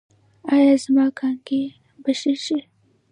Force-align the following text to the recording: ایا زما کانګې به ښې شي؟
ایا 0.53 0.73
زما 0.83 1.05
کانګې 1.17 1.63
به 2.01 2.11
ښې 2.19 2.33
شي؟ 2.43 2.59